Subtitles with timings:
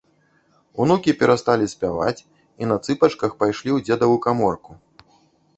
[0.85, 2.25] Унукі перасталі спяваць
[2.63, 4.71] і на цыпачках пайшлі ў дзедаву каморку.